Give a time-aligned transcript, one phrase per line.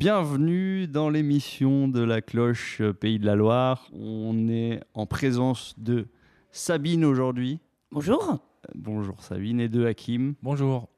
[0.00, 3.88] Bienvenue dans l'émission de la cloche euh, Pays de la Loire.
[3.94, 6.08] On est en présence de
[6.52, 7.60] Sabine aujourd'hui.
[7.92, 8.32] Bonjour.
[8.32, 10.90] Euh, Bonjour Sabine et de Hakim, Bonjour.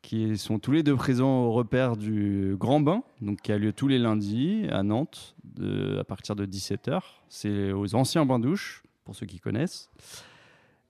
[0.00, 3.74] qui sont tous les deux présents au repère du Grand Bain, donc qui a lieu
[3.74, 7.00] tous les lundis à Nantes de- à partir de 17h.
[7.28, 9.90] C'est aux anciens bains-douches, pour ceux qui connaissent.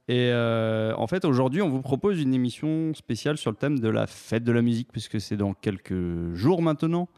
[0.06, 3.88] Et euh, en fait, aujourd'hui, on vous propose une émission spéciale sur le thème de
[3.88, 7.08] la fête de la musique, puisque c'est dans quelques jours maintenant.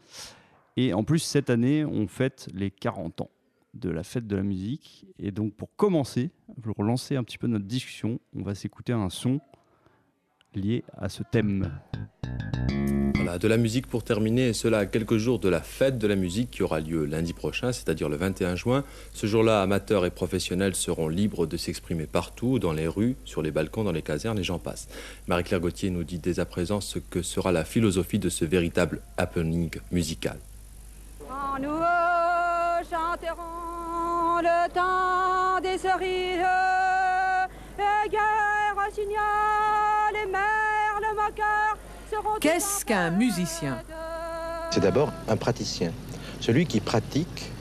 [0.81, 3.29] Et en plus, cette année, on fête les 40 ans
[3.73, 5.05] de la fête de la musique.
[5.19, 6.29] Et donc, pour commencer,
[6.63, 9.41] pour relancer un petit peu notre discussion, on va s'écouter un son
[10.55, 11.69] lié à ce thème.
[13.15, 16.07] Voilà, de la musique pour terminer, et cela à quelques jours de la fête de
[16.07, 18.85] la musique qui aura lieu lundi prochain, c'est-à-dire le 21 juin.
[19.11, 23.51] Ce jour-là, amateurs et professionnels seront libres de s'exprimer partout, dans les rues, sur les
[23.51, 24.87] balcons, dans les casernes, et j'en passe.
[25.27, 29.01] Marie-Claire Gauthier nous dit dès à présent ce que sera la philosophie de ce véritable
[29.17, 30.39] happening musical.
[31.51, 31.81] Quand nous
[32.83, 36.45] chanterons le temps des cerises,
[37.79, 41.77] et guerre rossignol, les mers, le moqueur
[42.11, 43.81] seront Qu'est-ce qu'un musicien
[44.69, 45.91] C'est d'abord un praticien,
[46.39, 47.51] celui qui pratique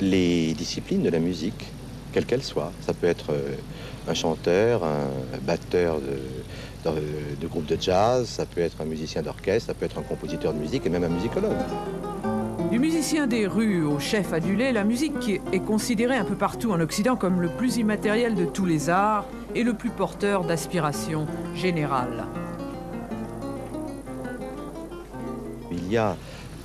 [0.00, 1.72] les disciplines de la musique,
[2.12, 2.72] quelles qu'elles soient.
[2.86, 3.56] Ça peut être euh,
[4.06, 7.02] un chanteur, un batteur de, de,
[7.40, 10.52] de groupe de jazz, ça peut être un musicien d'orchestre, ça peut être un compositeur
[10.52, 11.56] de musique et même un musicologue.
[12.74, 16.80] Du musicien des rues au chef adulé, la musique est considérée un peu partout en
[16.80, 22.24] Occident comme le plus immatériel de tous les arts et le plus porteur d'aspiration générale.
[25.70, 26.16] Il y a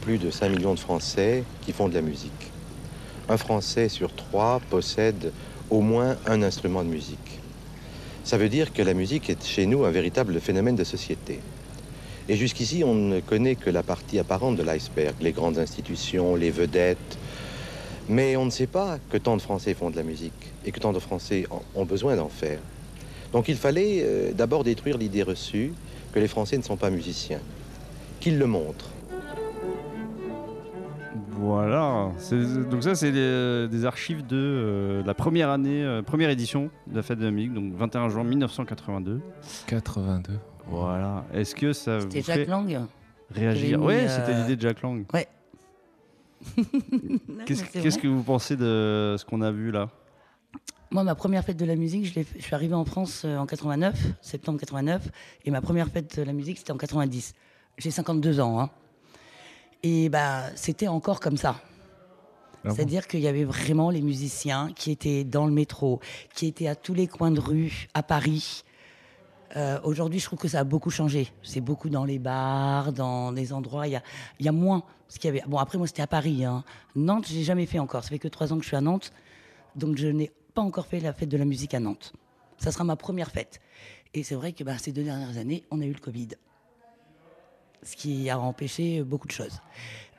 [0.01, 2.51] plus de 5 millions de Français qui font de la musique.
[3.29, 5.31] Un Français sur trois possède
[5.69, 7.39] au moins un instrument de musique.
[8.23, 11.39] Ça veut dire que la musique est chez nous un véritable phénomène de société.
[12.29, 16.51] Et jusqu'ici, on ne connaît que la partie apparente de l'iceberg, les grandes institutions, les
[16.51, 17.17] vedettes.
[18.07, 20.79] Mais on ne sait pas que tant de Français font de la musique et que
[20.79, 22.59] tant de Français ont besoin d'en faire.
[23.33, 25.73] Donc il fallait euh, d'abord détruire l'idée reçue
[26.13, 27.39] que les Français ne sont pas musiciens,
[28.19, 28.89] qu'ils le montrent.
[31.31, 32.11] Voilà.
[32.69, 36.95] Donc ça, c'est des, des archives de euh, la première année, euh, première édition de
[36.95, 39.21] la fête de la musique, donc 21 juin 1982.
[39.67, 40.33] 82.
[40.69, 41.25] Voilà.
[41.33, 42.79] Est-ce que ça vous C'était fait Jacques Lang.
[43.31, 45.05] réagir mis, c'était euh, l'idée de Jack Lang.
[45.13, 45.27] Ouais.
[46.55, 46.63] Qu'est-ce
[47.27, 48.01] mais c'est qu'est-ce vrai.
[48.03, 49.89] que vous pensez de ce qu'on a vu là?
[50.91, 53.23] Moi, ma première fête de la musique, je, l'ai fait- je suis arrivée en France
[53.25, 55.09] euh, en 89, septembre 89,
[55.45, 57.35] et ma première fête de la musique, c'était en 90.
[57.77, 58.69] J'ai 52 ans, hein.
[59.83, 61.55] Et bah, c'était encore comme ça.
[62.65, 62.75] Ah bon?
[62.75, 65.99] C'est-à-dire qu'il y avait vraiment les musiciens qui étaient dans le métro,
[66.33, 68.63] qui étaient à tous les coins de rue, à Paris.
[69.55, 71.31] Euh, Aujourd'hui, je trouve que ça a beaucoup changé.
[71.43, 73.87] C'est beaucoup dans les bars, dans des endroits.
[73.87, 74.03] Il y a,
[74.39, 74.83] il y a moins.
[75.07, 75.43] Parce qu'il y avait...
[75.47, 76.45] Bon, après, moi, c'était à Paris.
[76.45, 76.63] Hein.
[76.95, 78.03] Nantes, j'ai jamais fait encore.
[78.03, 79.11] Ça fait que trois ans que je suis à Nantes.
[79.75, 82.13] Donc, je n'ai pas encore fait la fête de la musique à Nantes.
[82.57, 83.59] Ça sera ma première fête.
[84.13, 86.29] Et c'est vrai que bah, ces deux dernières années, on a eu le Covid.
[87.81, 89.61] Ce qui a empêché beaucoup de choses.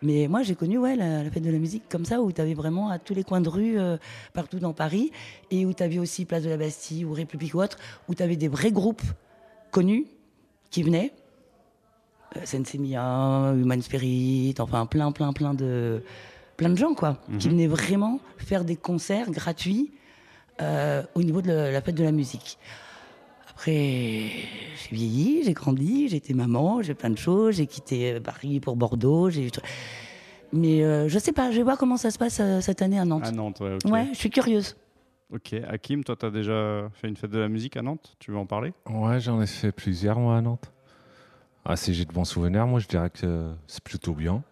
[0.03, 2.41] Mais moi, j'ai connu ouais, la, la fête de la musique comme ça, où tu
[2.41, 3.99] avais vraiment à tous les coins de rue, euh,
[4.33, 5.13] partout dans Paris,
[5.51, 7.79] et où tu avais aussi Place de la Bastille ou République ou autre,
[8.09, 9.03] où tu avais des vrais groupes
[9.71, 10.07] connus
[10.71, 11.13] qui venaient.
[12.37, 16.03] Euh, Sensemia, Human Spirit, enfin plein, plein, plein de,
[16.57, 19.93] plein de gens, quoi, qui venaient vraiment faire des concerts gratuits
[20.63, 22.59] euh, au niveau de la, la fête de la musique.
[23.61, 28.19] Après, j'ai vieilli, j'ai grandi, j'ai été maman, j'ai plein de choses, j'ai quitté euh,
[28.19, 29.51] Paris pour Bordeaux, j'ai.
[30.51, 32.99] Mais euh, je sais pas, je vais voir comment ça se passe euh, cette année
[32.99, 33.27] à Nantes.
[33.27, 33.77] À Nantes, ouais.
[33.85, 33.93] Ok.
[33.93, 34.79] Ouais, je suis curieuse.
[35.31, 35.53] Ok.
[35.69, 38.17] Hakim, toi, t'as déjà fait une fête de la musique à Nantes?
[38.19, 38.73] Tu veux en parler?
[38.89, 40.73] Ouais, j'en ai fait plusieurs, moi, à Nantes.
[41.67, 44.43] Ah, si j'ai de bons souvenirs, moi, je dirais que c'est plutôt bien.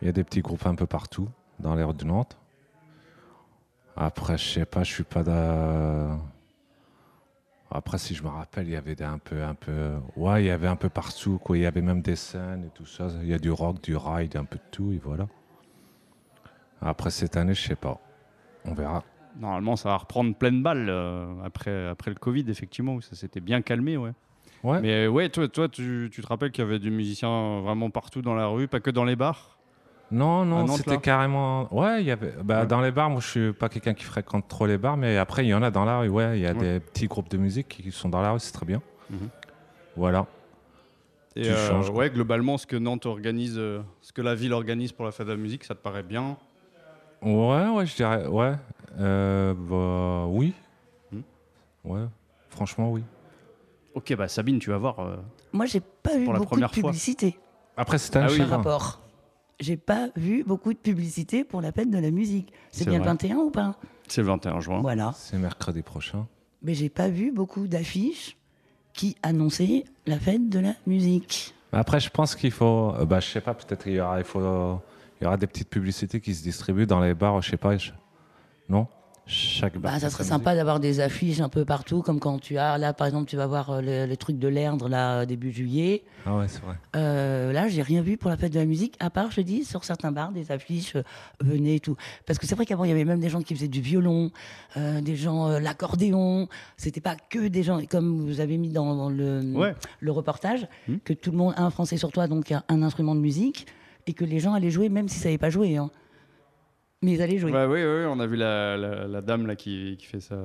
[0.00, 1.28] Il y a des petits groupes un peu partout,
[1.60, 2.36] dans les rues de Nantes.
[3.94, 6.18] Après, je sais pas, je suis pas d'un...
[7.74, 9.92] Après, si je me rappelle, il y avait un peu, un peu...
[10.16, 11.56] Ouais, il y avait un peu partout, quoi.
[11.56, 13.08] Il y avait même des scènes et tout ça.
[13.22, 15.26] Il y a du rock, du ride, un peu de tout, et voilà.
[16.80, 17.98] Après, cette année, je sais pas.
[18.64, 19.02] On verra.
[19.38, 23.40] Normalement, ça va reprendre pleine balle euh, après, après le Covid, effectivement, où ça s'était
[23.40, 24.12] bien calmé, ouais.
[24.62, 24.80] Ouais.
[24.80, 28.22] Mais ouais, toi, toi tu, tu te rappelles qu'il y avait des musiciens vraiment partout
[28.22, 29.51] dans la rue, pas que dans les bars?
[30.12, 31.72] Non, non, c'était carrément.
[31.74, 32.34] Ouais, il y avait.
[32.44, 32.66] Bah, Ouais.
[32.66, 35.44] Dans les bars, moi, je suis pas quelqu'un qui fréquente trop les bars, mais après,
[35.44, 36.08] il y en a dans la rue.
[36.08, 36.58] Ouais, il y a Ouais.
[36.74, 38.82] des petits groupes de musique qui sont dans la rue, c'est très bien.
[39.10, 39.28] Mhm.
[39.96, 40.26] Voilà.
[41.34, 44.52] Et Tu euh, changes, ouais, globalement, ce que Nantes organise, euh, ce que la ville
[44.52, 46.36] organise pour la fête de la musique, ça te paraît bien?
[47.22, 48.26] Ouais, ouais, je dirais.
[48.26, 48.52] Ouais.
[49.00, 50.52] Euh, bah, oui.
[51.10, 51.22] Mhm.
[51.84, 52.02] Ouais,
[52.50, 53.02] franchement, oui.
[53.94, 55.00] Ok, bah Sabine, tu vas voir.
[55.00, 55.16] euh,
[55.52, 56.90] Moi, j'ai pas eu beaucoup première de fois.
[56.90, 57.38] publicité
[57.78, 58.38] Après, c'était un Ah oui.
[58.38, 58.56] par chef, hein.
[58.56, 59.00] rapport.
[59.62, 62.52] J'ai pas vu beaucoup de publicité pour la fête de la musique.
[62.70, 63.06] C'est bien vrai.
[63.06, 63.76] le 21 ou pas?
[64.08, 64.80] C'est le 21 juin.
[64.80, 65.12] Voilà.
[65.16, 66.26] C'est mercredi prochain.
[66.62, 68.36] Mais j'ai pas vu beaucoup d'affiches
[68.92, 71.54] qui annonçaient la fête de la musique.
[71.72, 72.92] Après, je pense qu'il faut.
[72.96, 74.40] euh, bah, je sais pas, peut-être qu'il y aura, il faut,
[75.20, 77.76] il y aura des petites publicités qui se distribuent dans les bars, je sais pas.
[77.78, 77.92] je-
[78.68, 78.86] Non?
[79.24, 79.78] Chaque.
[79.78, 82.92] Bah, ça serait sympa d'avoir des affiches un peu partout, comme quand tu as, là
[82.92, 86.02] par exemple, tu vas voir euh, le, le truc de l'Erdre, là, début juillet.
[86.26, 86.74] Ah ouais, c'est vrai.
[86.96, 89.64] Euh, là, j'ai rien vu pour la fête de la musique, à part, je dis,
[89.64, 91.02] sur certains bars, des affiches, euh,
[91.40, 91.96] venez et tout.
[92.26, 94.32] Parce que c'est vrai qu'avant, il y avait même des gens qui faisaient du violon,
[94.76, 96.48] euh, des gens, euh, l'accordéon.
[96.76, 99.74] C'était pas que des gens, comme vous avez mis dans, dans le, Ouais.
[100.00, 100.96] le reportage, Hmm.
[101.04, 103.66] que tout le monde a un français sur toi, donc un, un instrument de musique,
[104.08, 105.76] et que les gens allaient jouer, même s'ils savaient pas jouer.
[105.76, 105.90] hein.
[107.02, 107.50] Mais ils allaient jouer.
[107.52, 110.36] Bah oui, oui, on a vu la, la- la dame là qui, qui fait sa,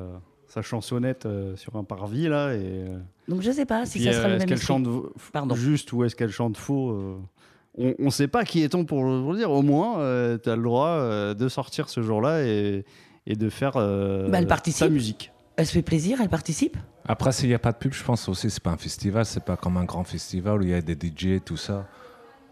[0.47, 4.03] sa chansonnette euh, sur un parvis là et euh, Donc je sais pas si puis,
[4.05, 4.67] ça euh, sera le est-ce même qu'elle esprit.
[4.67, 4.87] chante
[5.31, 5.55] Pardon.
[5.55, 7.17] juste ou est-ce qu'elle chante faux euh,
[7.77, 9.51] on, on sait pas qui est-on pour, le- pour le dire.
[9.51, 9.95] Au moins,
[10.41, 12.85] tu as le droit euh, de sortir ce jour-là et,
[13.27, 14.87] et de faire euh, Bah, elle participe.
[14.87, 15.31] ta musique.
[15.57, 16.77] Elle se fait plaisir, elle participe
[17.07, 19.43] Après, s'il n'y a pas de pub, je pense aussi c'est pas un festival, c'est
[19.43, 21.87] pas comme un grand festival où il y a des DJ, tout ça.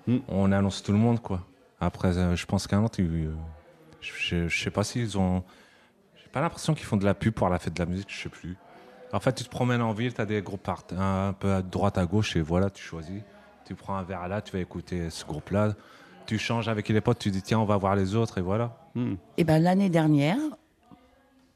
[0.07, 0.17] Hmm.
[0.27, 1.41] On annonce tout le monde, quoi.
[1.79, 3.31] Après, euh, je pense qu'un autre, euh,
[4.17, 5.43] je, je sais pas s'ils ont.
[6.15, 8.23] J'ai pas l'impression qu'ils font de la pub pour la fête de la musique, je
[8.23, 8.57] sais plus.
[9.13, 11.61] En fait, tu te promènes en ville, tu as des groupes part- un peu à
[11.61, 13.21] droite, à gauche, et voilà, tu choisis.
[13.65, 15.73] Tu prends un verre là, tu vas écouter ce groupe-là.
[16.25, 18.75] Tu changes avec les potes, tu dis tiens, on va voir les autres, et voilà.
[18.95, 19.15] Hmm.
[19.37, 20.37] Et ben l'année dernière,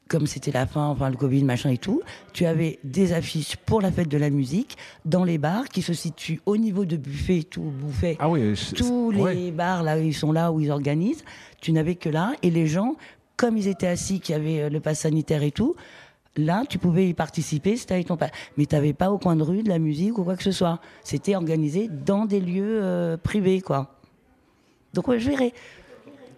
[0.10, 2.02] comme c'était la fin, enfin le Covid, machin et tout,
[2.34, 4.76] tu avais des affiches pour la fête de la musique
[5.06, 8.18] dans les bars qui se situent au niveau de buffet, tout buffet.
[8.20, 9.52] Ah oui, Tous les ouais.
[9.52, 11.24] bars là, ils sont là où ils organisent.
[11.62, 12.96] Tu n'avais que là et les gens,
[13.38, 15.76] comme ils étaient assis, qui avaient euh, le pass sanitaire et tout.
[16.36, 18.32] Là, tu pouvais y participer, c'était avec ton pass.
[18.58, 20.52] Mais tu n'avais pas au coin de rue de la musique ou quoi que ce
[20.52, 20.80] soit.
[21.04, 23.96] C'était organisé dans des lieux euh, privés, quoi.
[24.94, 25.54] Donc, ouais, je verrai.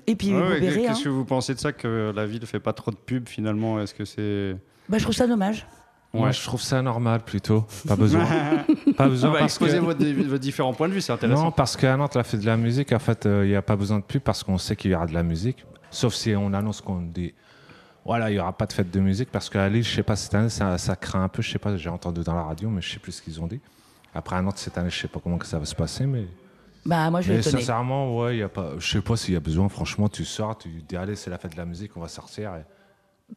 [0.07, 0.81] Et puis, Ouais, vous ouais, verrez.
[0.83, 1.03] Qu'est-ce hein.
[1.03, 3.79] que vous pensez de ça que la ville fait pas trop de pub finalement?
[3.79, 4.55] Est-ce que c'est
[4.89, 5.65] Bah, je trouve ça dommage.
[6.13, 6.33] Moi, Ouais.
[6.33, 7.65] je trouve ça normal plutôt.
[7.87, 8.25] Pas besoin.
[8.97, 11.45] pas besoin Ah bah, parce que- exposer vos, vos différents points de vue, c'est intéressant.
[11.45, 13.75] Non, parce qu'à Nantes, la fait de la musique, en fait, il n'y a pas
[13.77, 15.65] besoin de pub parce qu'on sait qu'il y aura de la musique.
[15.89, 17.33] Sauf si on annonce qu'on dit,
[18.03, 19.29] voilà, il n'y aura pas de fête de musique.
[19.31, 21.41] Parce qu'à Lille, je sais pas, cette année, ça, ça craint un peu.
[21.41, 23.47] Je sais pas, j'ai entendu dans la radio, mais je sais plus ce qu'ils ont
[23.47, 23.61] dit.
[24.13, 26.25] Après, à Nantes, cette année, je sais pas comment que ça va se passer, mais,
[26.85, 27.59] Bah, moi, je vais mais étonner.
[27.59, 29.69] sincèrement, ouais, y a pas, je sais pas s'il y a besoin.
[29.69, 32.55] Franchement, tu sors, tu dis, allez, c'est la fête de la musique, on va sortir.
[32.55, 32.65] et-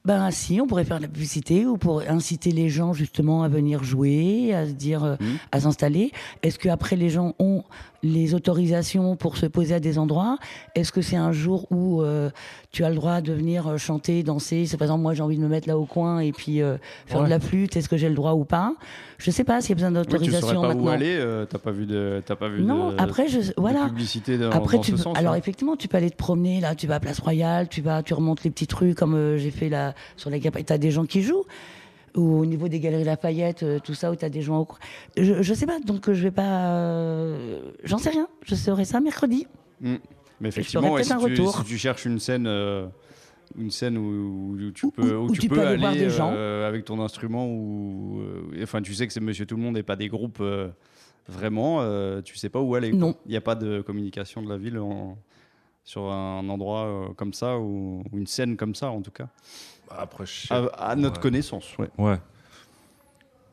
[0.05, 3.49] Ben si, on pourrait faire de la publicité ou pour inciter les gens justement à
[3.49, 5.37] venir jouer, à se dire, euh, Mhm.
[5.53, 6.11] à s'installer.
[6.43, 7.63] Est-ce que après les gens ont
[8.05, 10.37] les autorisations pour se poser à des endroits
[10.77, 12.31] Est-ce que c'est un jour où euh,
[12.71, 14.67] tu as le droit de venir euh, chanter, danser?
[14.67, 16.77] C'est par exemple moi j'ai envie de me mettre là au coin et puis euh,
[17.07, 17.25] faire Ouais.
[17.25, 17.77] de la flûte.
[17.77, 18.75] Est-ce que j'ai le droit ou pas?
[19.19, 21.59] Je sais pas s'il y a besoin Oui, tu d'autorisation pas où aller, euh, t'as
[21.59, 23.87] pas vu de, t'as pas vu non, de, après je voilà.
[23.87, 25.17] publicité dans, Après, dans tu ce peux- sens.
[25.17, 25.37] alors hein.
[25.37, 28.13] effectivement, tu peux aller te promener là, tu vas à Place Royale, tu vas, tu
[28.13, 30.59] remontes les petites rues comme euh, j'ai fait là sur la Gap.
[30.67, 31.45] T'as des gens qui jouent.
[32.17, 34.79] Ou au niveau des galeries Lafayette, euh, tout ça, où t'as des gens au coin.
[35.17, 36.71] Je, je sais pas, donc euh, je vais pas.
[36.77, 38.29] euh, J'en sais rien.
[38.45, 39.47] Je saurai ça mercredi.
[39.81, 39.95] Mm.
[40.41, 41.57] Mais effectivement, ouais, si, un tu, retour.
[41.59, 42.87] si tu cherches une scène, euh,
[43.59, 46.33] une scène où, où tu peux, où- tu tu peux peux aller voir des gens.
[46.33, 48.23] avec ton instrument, ou
[48.63, 50.43] enfin, tu sais que c'est Monsieur Tout le Monde et pas des groupes
[51.29, 52.93] vraiment, euh, tu sais pas où aller.
[52.93, 53.17] Non.
[53.27, 55.17] Il n'y a pas de communication de la ville en-
[55.85, 59.27] sur un endroit euh, comme ça ou, ou une scène comme ça en tout cas,
[59.91, 61.23] Après, je sais- à, à notre Ouais.
[61.23, 61.77] connaissance.
[61.79, 61.91] Ouais.
[61.99, 62.17] Ouais.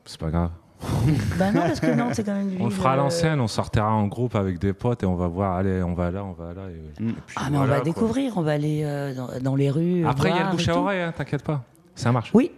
[0.04, 0.50] C'est pas grave.
[1.38, 2.54] bah non, parce que non, c'est quand même.
[2.54, 5.06] une On le fera à euh, l'ancienne, on sortira en groupe avec des potes et
[5.06, 6.62] on va voir, allez, on va là, on va là.
[6.70, 7.08] et- Mm.
[7.10, 7.84] et puis Ah, mais on va quoi.
[7.84, 10.04] découvrir, on va aller euh, dans, dans les rues.
[10.06, 11.62] Après, il y a le bouche à oreille, hein, t'inquiète pas.
[11.94, 12.32] Ça marche.
[12.34, 12.50] Oui.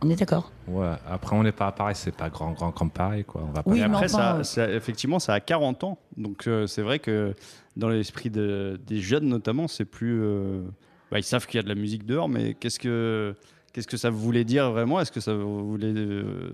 [0.00, 0.52] On est d'accord.
[0.68, 0.92] Ouais.
[1.10, 3.42] Après, on n'est pas à Paris, c'est pas grand, grand comme Paris, quoi.
[3.44, 5.98] On va pas Oui, après, enfin, ça, ça- effectivement, ça a 40 ans.
[6.16, 7.34] Donc, euh, c'est vrai que
[7.76, 10.20] dans l'esprit de- des jeunes, notamment, c'est plus.
[10.22, 10.62] euh,
[11.10, 13.34] bah, ils savent qu'il y a de la musique dehors, mais qu'est-ce que,
[13.72, 15.00] qu'est-ce que ça voulait dire vraiment?
[15.00, 15.92] Est-ce que ça voulait.
[15.96, 16.50] euh,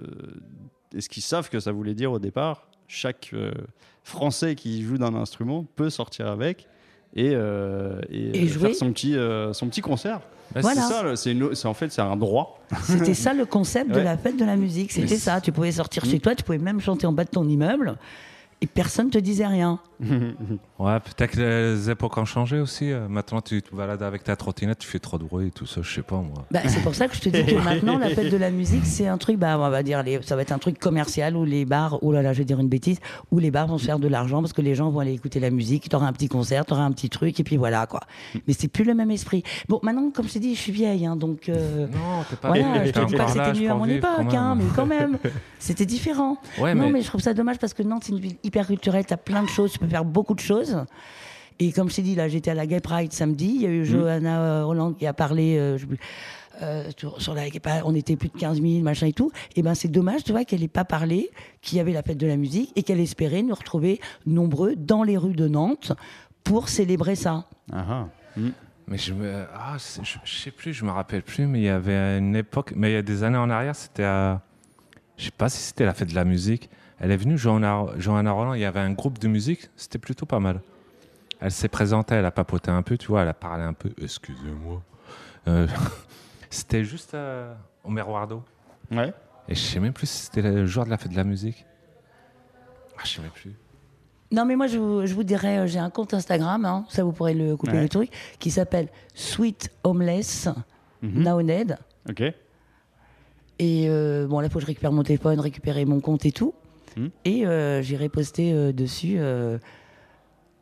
[0.96, 2.68] est-ce qu'ils savent que ça voulait dire au départ?
[2.88, 3.52] Chaque euh,
[4.04, 6.66] Français qui joue d'un instrument peut sortir avec
[7.16, 8.68] et, et, Et jouer.
[8.68, 10.20] faire son petit, euh, son petit concert.
[10.62, 10.82] Voilà.
[10.82, 12.60] C'est ça, c'est une- c'est en fait c'est un droit.
[12.84, 14.04] C'était ça le concept de Ouais.
[14.04, 14.92] la fête de la musique.
[14.92, 15.40] C'était Mais ça.
[15.40, 17.96] Tu pouvais sortir chez toi, tu pouvais même chanter en bas de ton immeuble
[18.60, 19.78] et personne te disait rien.
[20.78, 21.40] Ouais, peut-être que
[21.74, 22.90] les époques ont changé aussi.
[22.90, 25.66] euh, Maintenant, tu te balades avec ta trottinette, tu fais trop de bruit et tout
[25.66, 26.44] ça, je sais pas moi.
[26.50, 28.84] Bah, c'est pour ça que je te dis que maintenant, la fête de la musique,
[28.84, 31.44] c'est un truc, bah, on va dire, les- ça va être un truc commercial où
[31.44, 32.98] les bars, oh là là, je vais dire une bêtise,
[33.30, 35.38] où les bars vont se faire de l'argent parce que les gens vont aller écouter
[35.38, 37.86] la musique, tu auras un petit concert, tu auras un petit truc, et puis voilà,
[37.86, 38.00] quoi.
[38.48, 39.44] Mais c'est plus le même esprit.
[39.68, 41.48] Bon, maintenant, comme je t'ai dit, je suis vieille, hein, donc.
[41.48, 44.34] euh, Non, t'es pas Voilà, je te dis pas que c'était mieux à mon époque,
[44.34, 45.18] hein, mais quand même,
[45.60, 46.36] c'était différent.
[46.58, 48.53] Ouais, non, mais, mais je trouve ça dommage parce que Nantes, c'est une ville hyper
[48.54, 50.84] hyper culturel, tu as plein de choses, tu peux faire beaucoup de choses.
[51.58, 53.52] Et comme je t'ai dit, là, j'étais à la Gay Pride samedi.
[53.56, 55.86] Il y a eu Johanna euh, Hollande qui a parlé euh, je-
[56.62, 57.42] euh, sur, la.
[57.84, 59.32] On était plus de 15 000, machin et tout.
[59.56, 61.30] Et ben, c'est dommage, tu vois, qu'elle n'ait pas parlé,
[61.62, 65.02] qu'il y avait la fête de la musique et qu'elle espérait nous retrouver nombreux dans
[65.02, 65.92] les rues de Nantes
[66.44, 67.46] pour célébrer ça.
[67.72, 68.08] Ah, ah.
[68.36, 68.48] Mm.
[68.86, 69.44] Mais je me.
[69.52, 72.72] Ah, je sais plus, je me rappelle plus, mais il y avait une époque.
[72.76, 74.42] Mais il y a des années en arrière, c'était à.
[75.16, 76.68] Je sais pas si c'était la fête de la musique.
[77.00, 80.26] Elle est venue, Johanna, Johanna Roland, il y avait un groupe de musique, c'était plutôt
[80.26, 80.60] pas mal.
[81.40, 83.90] Elle s'est présentée, elle a papoté un peu, tu vois, elle a parlé un peu.
[84.00, 84.82] Excusez-moi.
[85.48, 85.66] Euh,
[86.50, 88.42] c'était juste euh, au miroir d'eau.
[88.90, 89.12] Ouais.
[89.48, 91.66] Et je sais même plus si c'était le jour de la fête de la musique.
[92.96, 93.52] Ah, je sais même plus.
[94.32, 97.04] Non, mais moi, je vous, je vous dirais, euh, j'ai un compte Instagram, hein, ça
[97.04, 97.82] vous pourrez le couper Ouais.
[97.82, 100.48] le truc, qui s'appelle Sweet Homeless
[101.02, 101.22] Mhm.
[101.22, 101.78] Naoned.
[102.08, 102.22] Ok.
[103.58, 106.32] Et euh, bon, là, il faut que je récupère mon téléphone, récupérer mon compte et
[106.32, 106.54] tout.
[106.96, 107.08] Hmm.
[107.24, 109.58] Et euh, j'irai poster euh, dessus euh,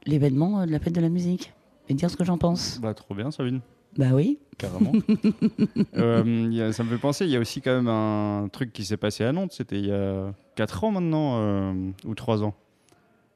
[0.06, 1.52] l'événement euh, de la fête de la musique
[1.88, 2.80] et dire ce que j'en pense.
[2.80, 3.60] Bah, trop bien, Sabine.
[3.98, 4.38] Bah oui.
[4.58, 4.92] Carrément.
[5.96, 8.84] Euh, a- ça me fait penser, il y a aussi quand même un truc qui
[8.84, 9.52] s'est passé à Nantes.
[9.52, 11.72] C'était il y a 4 ans maintenant, euh,
[12.06, 12.54] ou 3 ans.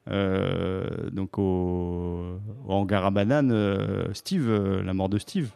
[0.08, 5.50] Euh, donc au, au hangar à bananes, euh, Steve, euh, la mort de Steve.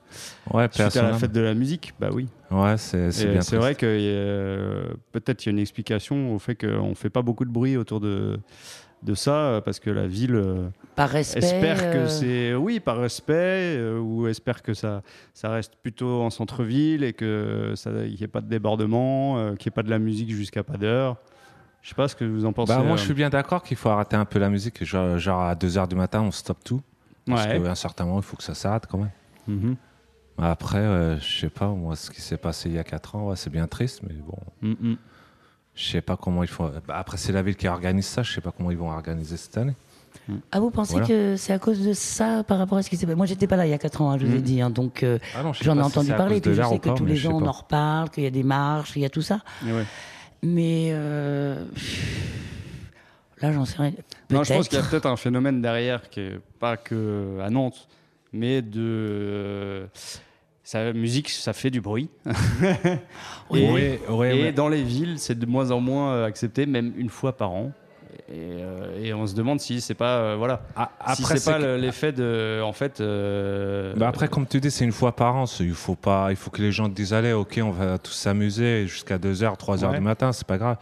[0.52, 2.26] Ouais, Suite à la fête de la musique, bah oui.
[2.50, 3.42] Ouais, c'est bien.
[3.42, 7.22] C'est vrai que euh, peut-être il y a une explication au fait qu'on fait pas
[7.22, 8.40] beaucoup de bruit autour de,
[9.04, 10.42] de ça, parce que la ville
[10.96, 11.38] Par respect.
[11.38, 12.54] espère que euh, c'est.
[12.54, 15.02] Oui, par respect, euh, ou espère que ça,
[15.32, 19.74] ça reste plutôt en centre-ville et qu'il n'y ait pas de débordement, euh, qu'il n'y
[19.74, 21.18] ait pas de la musique jusqu'à pas d'heure.
[21.82, 22.72] Je sais pas ce que vous en pensez.
[22.74, 22.96] Bah, moi, euh.
[22.96, 24.84] je suis bien d'accord qu'il faut arrêter un peu la musique.
[24.84, 26.82] Genre, genre à 2h du matin, on stoppe tout.
[27.26, 27.60] Parce Ouais.
[27.60, 29.10] qu'à un certain moment, il faut que ça s'arrête quand même.
[29.48, 29.76] Mhm.
[30.38, 33.28] Après, euh, je sais pas, moi, ce qui s'est passé il y a 4 ans,
[33.28, 34.96] ouais, c'est bien triste, mais bon, Mhm.
[35.74, 36.68] je sais pas comment il faut.
[36.88, 39.36] Bah, après, c'est la ville qui organise ça, je sais pas comment ils vont organiser
[39.36, 39.74] cette année.
[40.50, 41.06] Ah, vous pensez Voilà.
[41.08, 43.16] que c'est à cause de ça par rapport à ce qui s'est passé?
[43.16, 44.42] Moi, j'étais pas là il y a 4 ans, hein, je vous ai Mhm.
[44.42, 44.60] dit.
[44.62, 46.40] hein, donc, euh, Ah j'en ai si entendu à parler.
[46.40, 47.48] Puis je sais que pas, tous les ans, on pas.
[47.48, 49.40] en reparle, qu'il y a des marches, il y a tout ça.
[49.66, 49.84] Et ouais.
[50.42, 51.64] Mais euh,
[53.42, 53.92] là, j'en sais rien.
[54.30, 55.06] Non, je pense qu'il y a Peut-être.
[55.06, 57.88] un phénomène derrière qui est pas que à Nantes,
[58.32, 58.80] mais de.
[58.80, 59.86] euh,
[60.62, 62.08] sa musique, ça fait du bruit.
[63.50, 63.62] Oui.
[63.64, 66.92] Et- Ouais, ouais, et dans les villes, c'est de moins en moins euh, accepté, même
[66.96, 67.72] une fois par an.
[68.32, 71.50] Et, euh, et on se demande si c'est pas euh, voilà, Ah, si après, c'est
[71.50, 73.00] pas que- l'effet de en fait.
[73.00, 75.44] euh, Bah après, comme tu dis, c'est une fois par an.
[75.58, 78.86] Il faut pas, il faut que les gens disent allez, ok, on va tous s'amuser
[78.86, 79.96] jusqu'à 2h, 3h Ouais.
[79.96, 80.76] du matin, c'est pas grave.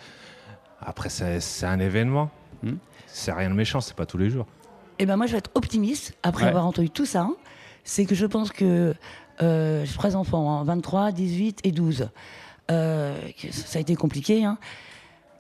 [0.81, 2.31] Après, c'est c'est un événement.
[2.63, 2.75] Hmm.
[3.07, 4.47] C'est rien de méchant, c'est pas tous les jours.
[4.99, 6.51] Eh ben moi, je vais être optimiste après Ouais.
[6.51, 7.23] avoir entendu tout ça.
[7.23, 7.35] hein.
[7.85, 8.95] C'est que je pense que
[9.43, 12.11] euh, j'ai trois enfants, hein, 23, 18 et 12.
[12.71, 14.45] Euh, que ça a été compliqué.
[14.45, 14.59] hein.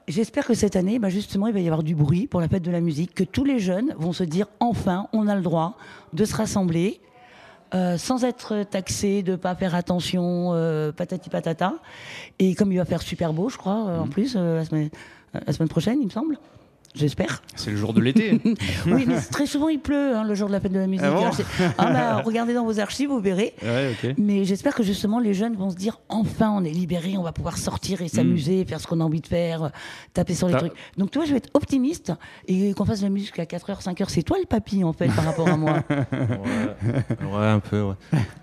[0.08, 2.62] J'espère que cette année, bah, justement, il va y avoir du bruit pour la fête
[2.62, 5.76] de la musique, que tous les jeunes vont se dire enfin, on a le droit
[6.14, 7.00] de se rassembler.
[7.74, 11.74] euh, sans être taxé de pas faire attention, euh, patati patata.
[12.38, 14.90] Et comme il va faire super beau, je crois, euh, en plus, euh, la, semaine,
[15.34, 16.38] euh, la semaine prochaine, il me semble.
[16.94, 17.42] J'espère.
[17.54, 18.40] C'est le jour de l'été.
[18.86, 21.04] Oui, mais très souvent il pleut hein, le jour de la fête de la musique.
[21.06, 21.72] Ah bon hein.
[21.78, 23.54] Ah bah, regardez dans vos archives, vous verrez.
[23.62, 23.94] ouais.
[24.16, 27.32] Mais j'espère que justement les jeunes vont se dire enfin on est libérés, on va
[27.32, 29.68] pouvoir sortir et s'amuser, faire ce qu'on a envie de faire, euh,
[30.14, 30.72] taper sur les trucs.
[30.96, 32.12] Donc tu vois, je vais être optimiste
[32.46, 34.04] et qu'on fasse de la musique à 4h, 5h.
[34.08, 35.82] C'est toi le papy en fait par rapport à moi.
[35.88, 37.94] Ouais, ouais, un peu, ouais.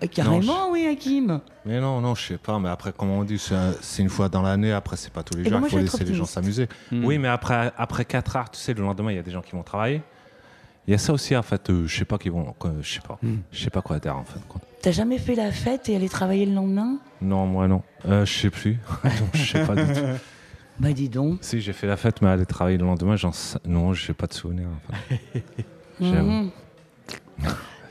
[0.02, 1.40] Euh, Carrément, oui, Hakim.
[1.66, 2.58] Mais non, non, je sais pas.
[2.58, 4.72] Mais après, comme on dit, c'est un- c'est une fois dans l'année.
[4.72, 5.60] Après, c'est pas tous les Eh ben jours.
[5.60, 6.34] moi, Il faut je vais être laisser les gens optimiste.
[6.34, 6.68] s'amuser.
[6.92, 7.04] Hmm.
[7.04, 9.42] Oui, mais après, après 4 heures, tu sais, le lendemain, il y a des gens
[9.42, 10.00] qui vont travailler.
[10.86, 11.68] Il y a ça aussi, en fait.
[11.70, 12.54] euh, je sais pas qui vont.
[12.80, 13.18] Je sais pas.
[13.22, 13.38] Hmm.
[13.50, 14.38] Je sais pas quoi dire, en fait.
[14.82, 16.98] T'as jamais fait la fête et aller travailler le lendemain?
[17.20, 17.82] Non, moi, non.
[18.06, 18.78] Euh, je sais plus.
[19.34, 20.00] Je sais pas du tout.
[20.78, 21.38] Bah dis donc.
[21.40, 24.26] Si, j'ai fait la fête, mais aller travailler le lendemain, j'en sais- non, j'ai pas
[24.26, 24.66] de souvenir.
[24.68, 25.42] en fait.
[26.02, 26.28] J'avoue.
[26.28, 26.50] Mhm.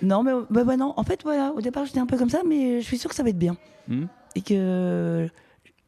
[0.06, 0.94] Non, mais bah, bah non.
[0.98, 3.16] En fait, voilà, au départ j'étais un peu comme ça, mais je suis sûre que
[3.16, 3.58] ça va être bien.
[3.88, 4.06] Hmm.
[4.36, 5.28] Et que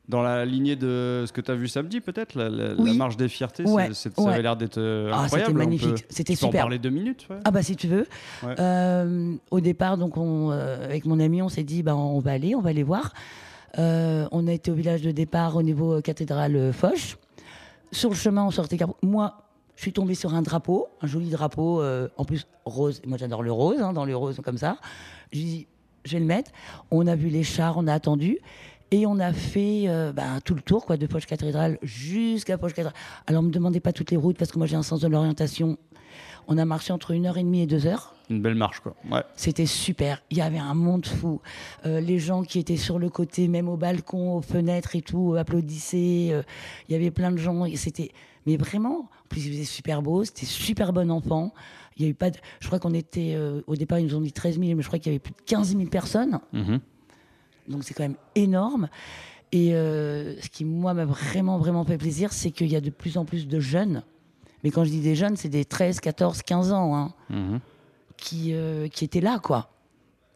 [0.08, 2.96] Dans la lignée de ce que tu as vu samedi, peut-être la, la- la Oui.
[2.96, 4.34] marche des fiertés, Ouais, c'est- c'est- ça ouais.
[4.34, 5.52] avait l'air d'être euh, Ah, c'était incroyable.
[5.52, 5.90] On magnifique.
[5.90, 6.62] peut- C'était tu peux en super.
[6.62, 7.28] parler deux minutes.
[7.30, 7.36] ouais.
[7.44, 8.08] Ah bah si tu veux.
[8.42, 8.56] Ouais.
[8.60, 12.32] Euh, au départ, donc on, euh, avec mon ami, on s'est dit bah on va
[12.32, 13.12] aller, on va aller voir.
[13.80, 17.18] Euh, on a été au village de départ au niveau euh, cathédrale Foch.
[17.92, 18.78] Sur le chemin, on sortait.
[19.04, 19.34] Moi,
[19.78, 23.02] je suis tombée sur un drapeau, un joli drapeau, euh, en plus rose.
[23.06, 24.78] Moi, j'adore le rose, hein, dans le rose comme ça.
[25.32, 25.68] J'ai dit,
[26.04, 26.52] je vais le mettre.
[26.90, 28.40] On a vu les chars, on a attendu.
[28.90, 32.72] Et on a fait euh, bah, tout le tour quoi, de Poche Cathédrale jusqu'à Poche
[32.72, 32.96] Cathédrale.
[33.28, 35.08] Alors, ne me demandez pas toutes les routes parce que moi j'ai un sens de
[35.08, 35.78] l'orientation.
[36.48, 38.16] On a marché entre une heure et demie et deux heures.
[38.30, 38.96] Une belle marche, quoi.
[39.12, 39.24] Ouais.
[39.36, 40.24] C'était super.
[40.32, 41.42] Il y avait un monde fou.
[41.86, 45.36] Euh, les gens qui étaient sur le côté, même au balcon, aux fenêtres et tout,
[45.38, 46.30] applaudissaient.
[46.32, 46.44] Euh,
[46.88, 47.66] il y avait plein de gens.
[47.76, 48.12] C'était
[48.48, 51.54] Mais vraiment, en plus, il faisait super beau, c'était super bon enfant.
[51.98, 52.38] Il y a eu pas de...
[52.60, 54.88] Je crois qu'on était, euh, au départ, ils nous ont dit 13 000, mais je
[54.88, 56.40] crois qu'il y avait plus de 15 000 personnes.
[56.54, 56.80] Mhm.
[57.68, 58.88] Donc c'est quand même énorme.
[59.52, 62.90] Et euh, ce qui, moi, m'a vraiment, vraiment fait plaisir, c'est qu'il y a de
[62.90, 64.04] plus en plus de jeunes.
[64.64, 67.60] Mais quand je dis des jeunes, c'est des 13, 14, 15 ans, hein, Mhm.
[68.16, 69.72] qui, euh, qui étaient là, quoi.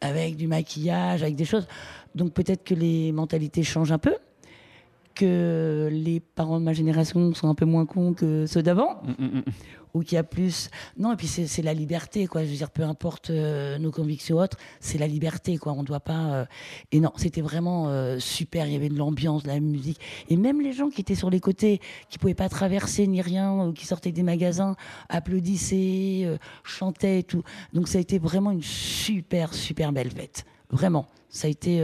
[0.01, 1.67] Avec du maquillage, avec des choses.
[2.15, 4.15] Donc peut-être que les mentalités changent un peu,
[5.13, 9.23] que les parents de ma génération sont un peu moins cons que ceux d'avant, Mm,
[9.25, 9.43] mm, mm.
[9.93, 10.69] ou qu'il y a plus.
[10.97, 12.43] Non, et puis c'est la liberté, quoi.
[12.45, 15.73] Je veux dire, peu importe euh, nos convictions autres, c'est la liberté, quoi.
[15.73, 16.33] On doit pas.
[16.33, 16.45] euh,
[16.91, 18.65] Et non, c'était vraiment euh, super.
[18.67, 19.99] Il y avait de l'ambiance, de la musique,
[20.29, 23.53] et même les gens qui étaient sur les côtés, qui pouvaient pas traverser ni rien,
[23.67, 24.75] ou qui sortaient des magasins,
[25.09, 27.43] applaudissaient, chantaient et tout.
[27.73, 30.45] Donc ça a été vraiment une super, super belle fête.
[30.69, 31.05] Vraiment.
[31.29, 31.81] Ça a été.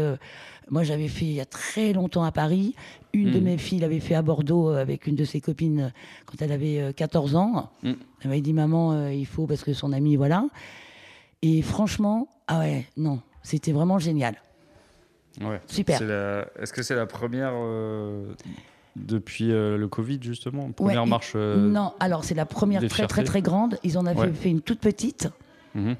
[0.68, 2.76] Euh, Moi, j'avais fait il y a très longtemps à Paris.
[3.14, 3.44] Une de Mhm.
[3.46, 5.90] mes filles l'avait fait à Bordeaux euh, avec une de ses copines euh,
[6.26, 7.72] quand elle avait euh, 14 ans.
[7.84, 7.96] Mhm.
[8.22, 10.46] Elle m'avait dit Maman, euh, il faut parce que son amie, voilà.
[11.42, 14.36] Et franchement, ah ouais, non, c'était vraiment génial.
[15.42, 15.62] Ouais.
[15.68, 16.02] Super.
[16.04, 18.34] La- Est-ce que c'est la première euh,
[18.96, 20.72] depuis euh, le Covid, justement?
[20.72, 23.24] Première Ouais, marche euh, Non, alors c'est la première très très fiertés.
[23.24, 23.78] très grande.
[23.84, 24.34] Ils en avaient Ouais.
[24.34, 25.30] fait une toute petite.
[25.76, 25.96] mhm.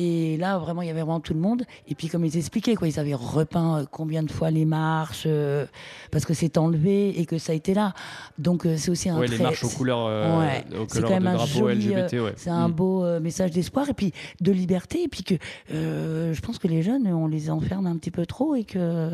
[0.00, 1.64] Et là, vraiment, il y avait vraiment tout le monde.
[1.88, 5.24] Et puis, comme ils expliquaient, quoi, ils avaient repeint euh, combien de fois les marches,
[5.26, 5.66] euh,
[6.12, 7.94] parce que c'est enlevé et que ça a été là.
[8.38, 11.08] Donc, euh, c'est aussi un Ouais, très- les marches aux couleurs, euh, Ouais, aux couleurs
[11.10, 12.20] quand même de drapeau joli, LGBT.
[12.20, 12.32] Ouais.
[12.36, 12.72] C'est un Mm.
[12.72, 15.02] beau message d'espoir et puis de liberté.
[15.02, 15.34] Et puis que
[15.68, 19.10] je pense que les jeunes, on les enferme un petit peu trop et que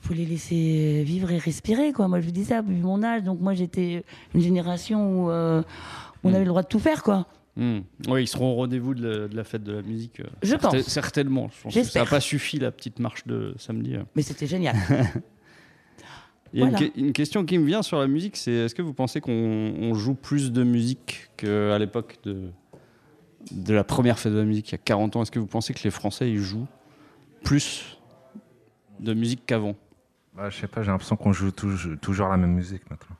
[0.00, 1.92] faut les laisser vivre et respirer.
[1.92, 2.06] Quoi.
[2.08, 3.22] Moi, je vous dis ça, vu mon âge.
[3.22, 5.62] Donc, moi, j'étais une génération où euh,
[6.24, 6.34] on Mm.
[6.34, 7.02] avait le droit de tout faire.
[7.02, 7.26] quoi.
[7.56, 7.80] Mm.
[8.08, 10.20] Oui, ils seront au rendez-vous de la, de la fête de la musique.
[10.20, 10.82] euh, Je certain- pense.
[10.88, 11.50] Certainement.
[11.56, 13.94] Je pense que ça n'a pas suffi la petite marche de samedi.
[13.96, 14.02] euh.
[14.16, 14.74] Mais c'était génial.
[16.54, 16.88] Il y a une Voilà.
[16.90, 19.32] que- une, question qui me vient sur la musique, c'est est-ce que vous pensez qu'on
[19.32, 22.50] on joue plus de musique qu'à l'époque de,
[23.52, 25.22] de la première fête de la musique il y a 40 ans?
[25.22, 26.66] Est-ce que vous pensez que les Français ils jouent
[27.42, 27.98] plus
[29.00, 29.76] de musique qu'avant?
[30.34, 33.16] Bah, je sais pas, j'ai l'impression qu'on joue toujours la même musique maintenant.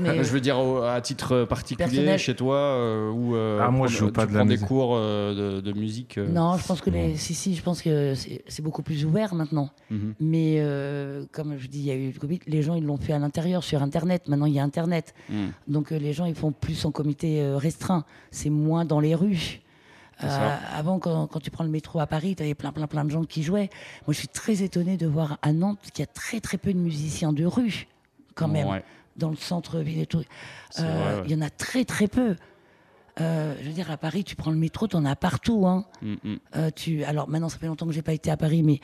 [0.00, 2.18] Mais- Je veux dire au- à titre particulier Personnel.
[2.18, 4.46] chez toi euh, ou euh, Ah, moi, prendre- je joue pas tu de la prends
[4.46, 4.66] des musique.
[4.66, 6.16] cours euh, de, de musique.
[6.18, 7.16] euh, Non, je pense que les.
[7.16, 9.68] Si, si, je pense que c'est beaucoup plus ouvert maintenant.
[9.90, 10.14] mhm.
[10.20, 12.96] Mais euh, comme je dis, il y a eu le Covid, les gens ils l'ont
[12.96, 14.26] fait à l'intérieur, sur Internet.
[14.28, 15.14] Maintenant, il y a Internet.
[15.28, 15.46] Mm.
[15.68, 18.04] Donc euh, les gens ils font plus en comité euh, restreint.
[18.30, 19.60] C'est moins dans les rues.
[20.24, 23.04] Euh, avant, quand, quand tu prends le métro à Paris, tu avais plein, plein, plein
[23.04, 23.68] de gens qui jouaient.
[24.06, 26.72] Moi, je suis très étonnée de voir à Nantes qu'il y a très, très peu
[26.72, 27.86] de musiciens de rue,
[28.34, 28.82] quand même, Ouais,
[29.16, 30.22] dans le centre-ville et tout.
[30.80, 31.22] Euh, ouais.
[31.26, 32.36] Il y en a très, très peu.
[33.20, 35.66] Euh, je veux dire, à Paris, tu prends le métro, tu en as partout.
[35.66, 35.86] Hein.
[36.02, 36.36] Mm, mm.
[36.56, 37.02] Euh, tu...
[37.04, 38.80] Alors maintenant, ça fait longtemps que j'ai pas été à Paris, mais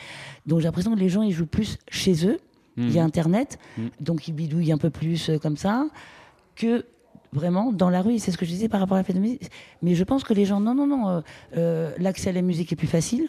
[0.46, 2.38] donc j'ai l'impression que les gens ils jouent plus chez eux.
[2.78, 3.04] Il y a.
[3.04, 3.58] Internet,
[4.00, 5.88] donc ils bidouillent un peu plus comme ça
[6.56, 6.86] que
[7.34, 8.18] vraiment dans la rue.
[8.18, 9.50] C'est ce que je disais par rapport à la fête de musique.
[9.82, 11.22] Mais je pense que les gens, non, non, non,
[11.98, 13.28] l'accès à la musique est plus facile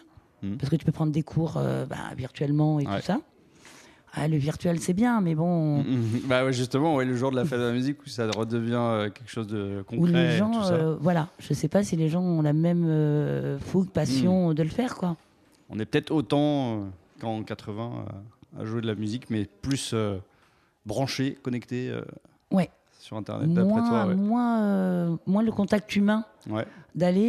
[0.58, 2.96] parce que tu peux prendre des cours bah, virtuellement et Ouais.
[2.96, 3.20] tout ça.
[4.16, 5.84] Ah, le virtuel c'est bien, mais bon.
[6.28, 8.74] Bah ouais, justement, ouais, le jour de la fête de la musique où ça redevient
[8.74, 9.98] euh, quelque chose de concret.
[9.98, 10.72] Où les et gens, tout ça.
[10.74, 14.54] euh, voilà, je sais pas si les gens ont la même euh, fougue, passion Mhm.
[14.54, 15.16] de le faire, quoi.
[15.68, 16.84] On est peut-être autant euh,
[17.20, 17.90] qu'en 80
[18.56, 19.94] euh, à jouer de la musique, mais plus
[20.86, 21.92] branché, connecté
[22.50, 22.70] Ouais.
[23.00, 24.06] sur Internet, d'après moins, toi.
[24.06, 24.14] Ouais.
[24.14, 26.66] moins, moins le contact humain Ouais.
[26.94, 27.20] d'aller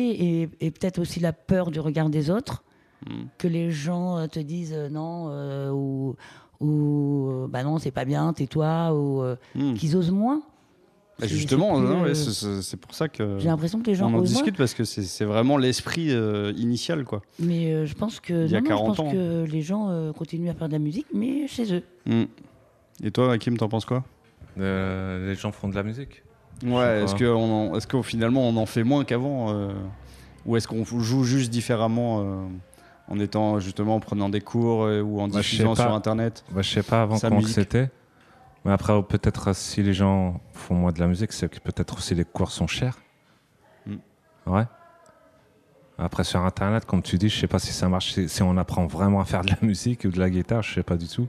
[0.59, 2.63] et, et peut-être aussi la peur du regard des autres,
[3.05, 3.25] Mm.
[3.37, 5.29] que les gens te disent non
[5.73, 6.15] ou,
[6.61, 9.73] ou euh, bah non c'est pas bien, tais-toi ou euh, Mm.
[9.75, 10.41] qu'ils osent moins.
[11.17, 11.77] Bah, justement,
[12.13, 14.57] c'est euh, pour ça que J'ai l'impression que les gens on en osent moins, discute
[14.57, 17.21] parce que c'est c'est vraiment l'esprit euh, initial, quoi.
[17.39, 19.11] mais euh, je pense que Il y a non, non, 40 je pense ans.
[19.13, 21.83] que les gens euh, continuent à faire de la musique, mais chez eux.
[22.05, 22.23] Mm.
[23.03, 24.03] Et toi, Hakim, t'en penses quoi?
[24.59, 26.21] Euh, les gens font de la musique.
[26.65, 27.03] Ouais.
[27.03, 29.69] Est-ce que on en- est-ce qu'au finalement on en fait moins qu'avant, euh,
[30.45, 32.45] ou est-ce qu'on joue juste différemment euh,
[33.07, 36.61] en étant justement en prenant des cours euh, ou en Bah, diffusant sur Internet Bah,
[36.61, 37.89] je sais pas avant comment c'était.
[38.65, 42.15] Mais après, peut-être si les gens font moins de la musique, c'est que peut-être aussi
[42.15, 42.97] les cours sont chers.
[43.85, 43.95] Mm.
[44.47, 44.63] Ouais.
[45.97, 48.57] Après, sur Internet, comme tu dis, je sais pas si ça marche, si, si on
[48.57, 51.07] apprend vraiment à faire de la musique ou de la guitare, je sais pas du
[51.07, 51.27] tout.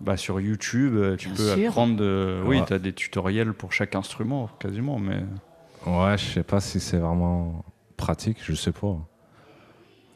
[0.00, 1.68] Bah, sur YouTube, euh, tu Bien peux sûr.
[1.68, 2.42] apprendre de.
[2.46, 2.64] Oui, Ouais.
[2.66, 5.22] tu as des tutoriels pour chaque instrument, quasiment, mais.
[5.86, 7.64] Ouais, je sais pas si c'est vraiment
[7.96, 8.96] pratique, je sais pas.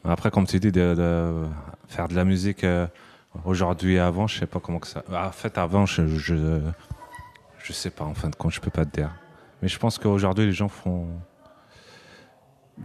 [0.07, 1.45] Après, comme tu dis, de, de
[1.87, 2.87] faire de la musique euh,
[3.45, 5.03] aujourd'hui et avant, je sais pas comment que ça.
[5.11, 6.59] En fait, avant, je, je,
[7.63, 9.11] je sais pas, en fin de compte, je peux pas te dire.
[9.61, 11.07] Mais je pense qu'aujourd'hui, les gens font.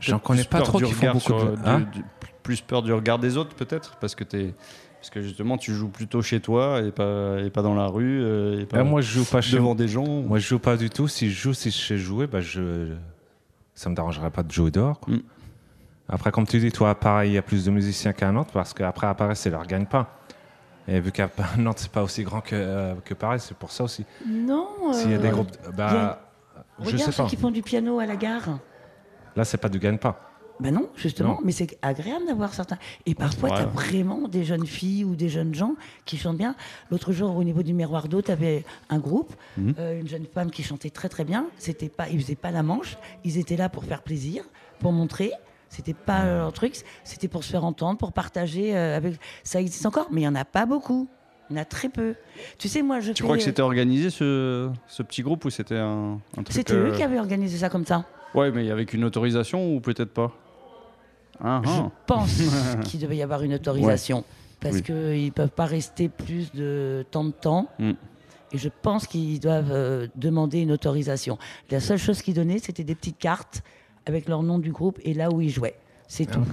[0.01, 1.57] J'en connais pas trop du qui font beaucoup sur- de.
[1.57, 2.05] du- Hein du-
[2.43, 4.53] plus peur du regard des autres, peut-être, parce que t'es
[4.97, 8.21] Parce que justement, tu joues plutôt chez toi et pas, et pas dans la rue.
[8.23, 10.05] euh, et pas Ben, moi, je joue pas chez devant des gens.
[10.07, 11.07] Moi, je joue pas du tout.
[11.09, 12.95] Si je joue, si je sais jouer, bah, je...
[13.75, 14.99] ça me dérangerait pas de jouer dehors.
[14.99, 15.15] quoi.
[15.15, 15.23] Mm.
[16.14, 18.51] Après, comme tu dis, toi, à Paris, il y a plus de musiciens qu'à Nantes
[18.53, 20.07] parce qu'après, à Paris, c'est leur gagne-pain.
[20.87, 23.85] Et vu qu'à Nantes, c'est pas aussi grand que, euh, que Paris, c'est pour ça
[23.85, 24.05] aussi.
[24.27, 24.68] Non.
[24.92, 25.51] S'il y a des euh, groupes.
[25.75, 26.20] Bah,
[26.81, 27.29] je Regarde sais ceux pas.
[27.31, 28.59] qui font du piano à la gare.
[29.37, 30.14] Là, c'est pas du gagne-pain.
[30.61, 31.38] Ben non, justement, Non.
[31.42, 32.77] mais c'est agréable d'avoir certains.
[33.07, 33.57] Et parfois, Ouais.
[33.57, 36.55] tu as vraiment des jeunes filles ou des jeunes gens qui chantent bien.
[36.90, 39.75] L'autre jour, au niveau du miroir d'eau, tu avais un groupe, Mhm.
[39.79, 41.46] euh, une jeune femme qui chantait très très bien.
[41.57, 44.44] C'était pas, ils faisaient pas la manche, ils étaient là pour faire plaisir,
[44.79, 45.33] pour montrer.
[45.75, 48.77] C'était pas leur truc, c'était pour se faire entendre, pour partager.
[48.77, 49.15] euh, avec...
[49.43, 51.09] Ça existe encore, mais il y en a pas beaucoup.
[51.49, 52.15] Il y en a très peu.
[52.59, 55.47] Tu sais, moi, je Tu fais, crois que euh, c'était organisé ce, ce petit groupe
[55.47, 58.05] ou c'était un, un truc C'était euh, eux qui avaient organisé ça comme ça.
[58.35, 60.31] Ouais, mais avec une autorisation ou peut-être pas?
[61.43, 61.91] Ah, Je ah.
[62.07, 62.39] pense
[62.85, 64.25] qu'il devait y avoir une autorisation.
[64.61, 64.83] Parce Oui.
[64.83, 67.69] qu'ils ne peuvent pas rester plus de tant de temps.
[67.79, 67.93] Mm.
[68.53, 71.39] Et je pense qu'ils doivent euh, demander une autorisation.
[71.71, 73.63] La seule chose qu'ils donnaient, c'était des petites cartes
[74.07, 75.77] avec leur nom du groupe et là où ils jouaient.
[76.09, 76.35] C'est Ah.
[76.35, 76.47] tout.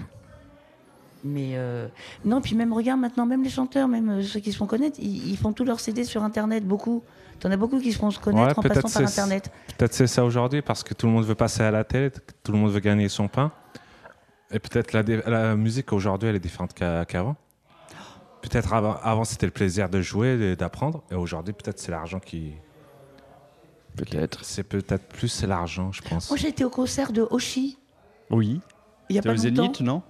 [1.24, 1.88] Mais euh,
[2.24, 4.98] non, puis même, regarde maintenant, même les chanteurs, même euh, ceux qui se font connaître,
[5.02, 7.04] ils, ils font tous leurs CD sur Internet, beaucoup.
[7.40, 9.52] T'en as beaucoup qui se font se connaître en peut-être passant par Internet.
[9.78, 12.12] Peut-être c'est ça aujourd'hui parce que tout le monde veut passer à la télé,
[12.44, 13.52] tout le monde veut gagner son pain.
[14.52, 17.36] Et peut-être la, musique aujourd'hui, elle est différente qu'avant.
[18.42, 21.04] Peut-être avant, avant, c'était le plaisir de jouer d'apprendre.
[21.12, 22.54] Et aujourd'hui, peut-être c'est l'argent qui.
[23.96, 24.46] Peut-être.
[24.46, 26.30] C'est peut-être plus l'argent, je pense.
[26.30, 27.78] Moi, j'ai été au concert de Oshi,
[28.30, 28.62] Oui.
[29.10, 29.42] il y a pas au longtemps.
[29.64, 30.02] Zénith, non?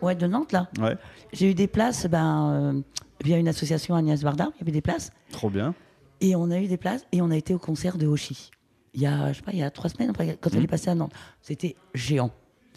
[0.00, 0.68] Ouais, de Nantes, là.
[0.80, 0.96] Ouais.
[1.32, 2.80] J'ai eu des places ben, euh,
[3.24, 5.10] via une association Agnès Varda, il y avait des places.
[5.30, 5.74] Trop bien.
[6.20, 8.50] Et on a eu des places et on a été au concert de Hoshi.
[8.94, 10.64] Il y a, je sais pas, il y a trois semaines, quand elle Mhm.
[10.64, 11.12] est passée à Nantes.
[11.40, 12.30] C'était géant.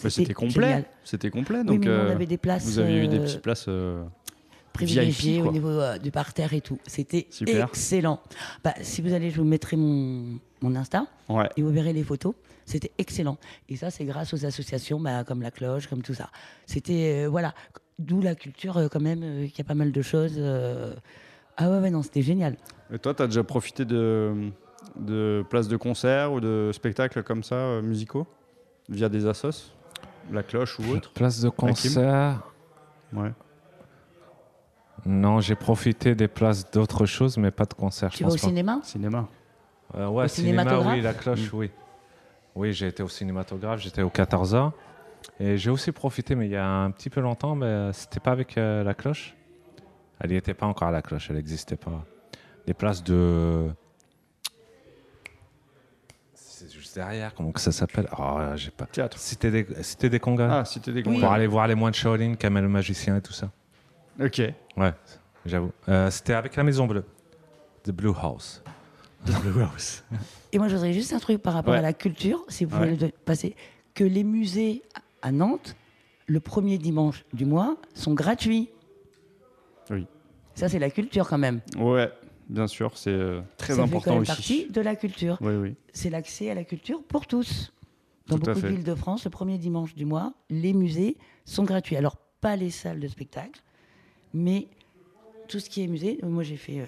[0.04, 0.86] Bah, C'était complet.
[1.04, 1.60] C'était complet.
[1.60, 3.66] Oui, Donc, on euh, avait des places vous avez eu des euh, petites places.
[3.70, 4.04] euh,
[4.76, 6.78] privilégiées VIP, au niveau euh, du parterre et tout.
[6.86, 8.20] C'était excellent.
[8.64, 11.50] Bah, si vous allez, je vous mettrai mon, mon Insta Ouais.
[11.58, 12.34] et vous verrez les photos.
[12.66, 13.38] C'était excellent.
[13.70, 16.30] Et ça, c'est grâce aux associations bah, comme la cloche, comme tout ça.
[16.66, 17.54] C'était, euh, voilà,
[18.00, 20.34] d'où la culture euh, quand même, euh, qu'il y a pas mal de choses.
[20.38, 20.94] euh.
[21.58, 22.58] Ah ouais, ouais, non, c'était génial.
[22.94, 24.50] Et toi, tu as déjà profité de,
[24.98, 28.26] de places de concert ou de spectacles comme ça, euh, musicaux,
[28.90, 29.72] via des assos?
[30.32, 31.12] La cloche ou autre?
[31.14, 32.42] Place de concert.
[33.14, 33.32] Ouais.
[35.06, 38.12] Non, j'ai profité des places d'autres choses, mais pas de concert.
[38.12, 38.38] je Tu vas au pas.
[38.40, 38.80] cinéma?
[38.84, 39.28] Cinéma.
[39.96, 41.70] Euh, ouais, Au cinéma, oui, la cloche, oui.
[42.56, 44.72] Oui, j'ai été au cinématographe, j'étais au 14h.
[45.40, 48.32] Et j'ai aussi profité, mais il y a un petit peu longtemps, mais c'était pas
[48.32, 49.36] avec euh, la cloche.
[50.20, 52.04] Elle n'y était pas encore à la cloche, elle n'existait pas.
[52.66, 53.68] Des places de.
[56.34, 58.08] C'est juste derrière, comment que ça s'appelle?
[58.18, 58.86] Oh, j'ai pas.
[58.86, 59.18] Théâtre.
[59.20, 60.60] Cité des, Cité des Congas.
[60.62, 61.20] Ah, Cité des Oui.
[61.20, 63.52] Pour aller voir les moines Shaolin, Kamel le magicien et tout ça.
[64.22, 64.42] Ok.
[64.78, 64.94] Ouais,
[65.46, 65.72] j'avoue.
[65.90, 67.06] Euh, c'était avec la Maison Bleue.
[67.84, 68.62] The Blue House.
[70.52, 71.80] Et moi, je voudrais juste un truc par rapport Ouais.
[71.80, 73.56] à la culture, si vous le passer,
[73.94, 74.84] que les musées
[75.22, 75.76] à Nantes,
[76.28, 78.70] le premier dimanche du mois, sont gratuits.
[79.90, 80.06] Oui.
[80.54, 81.62] Ça, c'est la culture quand même.
[81.78, 82.12] Ouais,
[82.50, 84.32] bien sûr, c'est euh, très Ça fait important quand même aussi.
[84.32, 85.38] partie de la culture.
[85.42, 85.76] Oui, oui.
[85.94, 87.72] C'est l'accès à la culture pour tous.
[88.28, 91.18] Dans Tout à beaucoup de villes de France, le premier dimanche du mois, les musées
[91.46, 91.96] sont gratuits.
[91.96, 93.62] Alors, pas les salles de spectacle,
[94.36, 94.68] mais
[95.48, 96.20] tout ce qui est musée.
[96.24, 96.86] Moi, j'ai fait euh,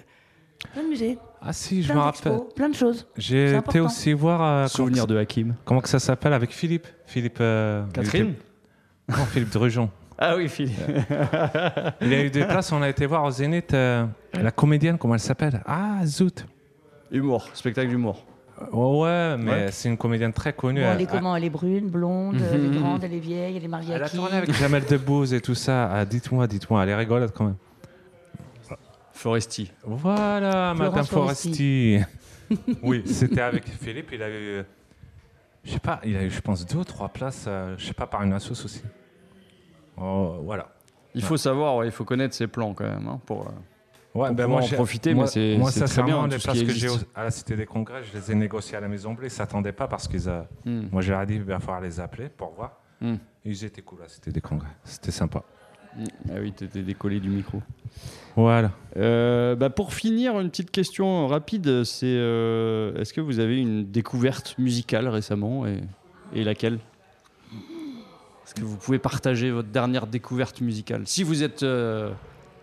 [0.72, 2.38] plein de musées, Ah si, je me rappelle.
[2.54, 3.06] plein de choses.
[3.16, 4.42] J'ai été aussi voir.
[4.42, 5.54] euh, comment, Souvenir de Hakim.
[5.64, 7.38] comment que ça s'appelle avec Philippe Philippe.
[7.40, 9.90] euh, Catherine était- Non, Philippe Drujon.
[10.20, 10.74] Ah oui, Philippe.
[12.00, 13.72] Il a eu des places, on a été voir au Zénith.
[13.72, 15.62] euh, la comédienne, comment elle s'appelle?
[15.64, 16.44] Ah, Zout.
[17.12, 18.24] Humour, spectacle d'humour.
[18.72, 19.66] Oh, ouais, mais Ouais.
[19.70, 20.80] c'est une comédienne très connue.
[20.82, 23.64] Bon, elle est comment Elle est brune, blonde, elle est grande, elle est vieille, elle
[23.64, 25.90] est mariée elle à a tourné avec Jamel Debbouze et tout ça.
[25.92, 27.56] Ah, dites-moi, dites-moi, elle est rigolote quand même.
[29.12, 29.70] Foresti.
[29.84, 31.98] Voilà, Florence Madame Foresti.
[32.50, 32.76] Foresti.
[32.82, 34.10] oui, c'était avec Philippe.
[34.12, 34.62] Il a eu,
[35.64, 37.94] je sais pas, il a eu, je pense, deux ou trois places, euh, je sais
[37.94, 38.82] pas, par une assoce aussi.
[39.96, 40.68] Oh, voilà.
[41.14, 43.08] Il faut savoir, ouais, il faut connaître ses plans quand même.
[43.08, 43.50] hein, pour, euh,
[44.18, 46.62] Ouais, ben pouvoir en j'ai- profiter, moi, mais c'est- moi, c'est très bien, les places
[46.62, 49.26] que j'ai à la Cité des Congrès, je les ai négociées à la Maison Bleue.
[49.26, 50.88] Ils s'attendaient pas parce qu'ils, a- hmm.
[50.90, 52.80] moi, je leur ai dit, il va falloir les appeler pour voir.
[53.00, 54.68] Et ils étaient cool à la Cité des Congrès.
[54.84, 55.42] C'était sympa.
[55.96, 56.04] Hmm.
[56.30, 57.62] Ah oui, t'étais décollé du micro.
[58.36, 58.72] Voilà.
[58.96, 63.90] Euh, bah, pour finir, une petite question rapide, c'est euh, est-ce que vous avez une
[63.90, 65.80] découverte musicale récemment et,
[66.34, 66.78] et laquelle?
[68.44, 71.02] Est-ce que vous pouvez partager votre dernière découverte musicale?
[71.06, 72.10] Si vous êtes euh,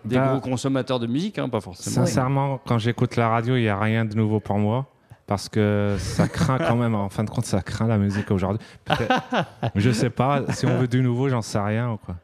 [0.06, 1.94] des Bah, gros consommateurs de musique, hein, pas forcément.
[1.94, 4.86] Sincèrement, quand j'écoute la radio, il n'y a rien de nouveau pour moi.
[5.26, 8.64] Parce que ça craint quand même, en fin de compte, ça craint la musique aujourd'hui.
[9.74, 11.90] Je sais pas, si on veut du nouveau, j'en sais rien.
[11.92, 12.14] ou Quoi.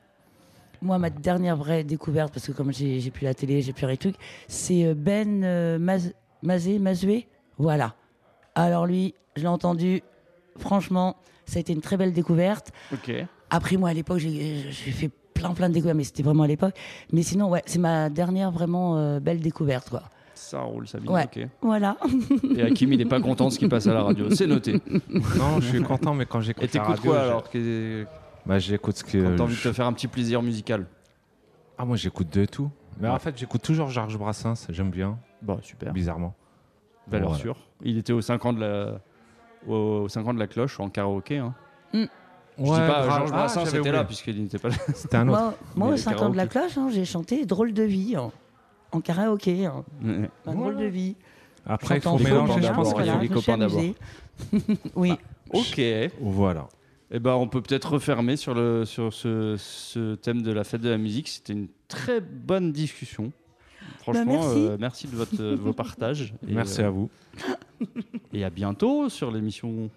[0.80, 3.96] Moi, ma dernière vraie découverte, parce que comme j'ai plus la télé, j'ai plus les
[3.96, 4.16] trucs,
[4.48, 7.26] c'est euh, Ben euh, Maz- Mazé, Mazué.
[7.58, 7.94] Voilà.
[8.54, 10.02] Alors lui, je l'ai entendu.
[10.58, 11.16] Franchement,
[11.46, 12.72] ça a été une très belle découverte.
[12.92, 13.12] Ok.
[13.50, 15.10] Après, moi, à l'époque, j'ai fait
[15.42, 16.74] plein, plein de découvertes, mais c'était vraiment à l'époque.
[17.12, 20.02] Mais sinon, ouais, c'est ma dernière vraiment euh, belle découverte, quoi.
[20.35, 21.11] Ça roule, Sabine.
[21.11, 21.24] Ouais.
[21.24, 21.46] Ok.
[21.62, 21.96] Voilà.
[22.57, 24.28] Et Hakim, il n'est pas content de ce qui passe à la radio.
[24.35, 24.81] C'est noté.
[25.38, 28.07] Non, je suis content, mais quand j'écoute Et la t'écoutes radio, quoi alors que-
[28.44, 29.37] Bah, j'écoute ce Quand que.
[29.37, 30.87] t'as envie de te faire un petit plaisir musical
[31.78, 32.70] Ah, moi, j'écoute de tout.
[33.00, 33.14] Mais Ouais.
[33.14, 34.66] en fait, j'écoute toujours Georges Brassens.
[34.68, 35.92] J'aime bien, Bah, super.
[35.92, 36.35] bizarrement.
[37.09, 37.42] Valeur Voilà.
[37.42, 37.57] sûre.
[37.83, 39.00] Il était aux 5 ans de la,
[39.72, 41.38] aux 5 ans de la cloche en karaoké.
[41.38, 41.55] Hein.
[42.58, 43.04] Je dis pas.
[43.08, 44.76] Georges Ah, Brassens j'avais était là puisqu'il n'était pas là.
[44.94, 45.38] C'était un autre.
[45.40, 47.82] Moi, moi Mais aux les 5 ans de la cloche, hein, j'ai chanté Drôle de
[47.82, 48.32] vie en,
[48.92, 49.66] en karaoké.
[49.66, 49.84] hein.
[50.46, 51.16] Un drôle de vie.
[51.64, 52.88] Après, il faut mélanger, je pense.
[52.90, 53.80] il voilà, faut les copains d'abord.
[54.96, 55.12] oui.
[55.52, 55.78] ok.
[55.78, 56.68] Eh Voilà.
[57.10, 60.88] ben, on peut peut-être refermer sur, le, sur ce, ce thème de la fête de
[60.90, 61.28] la musique.
[61.28, 63.32] C'était une très bonne discussion.
[63.98, 64.48] Franchement, merci.
[64.56, 66.34] euh, merci de, votre, de vos partages.
[66.48, 67.08] Et, Merci euh, à vous.
[68.32, 69.88] Et à bientôt sur l'émission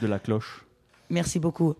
[0.00, 0.64] de la cloche.
[1.12, 1.74] Merci beaucoup.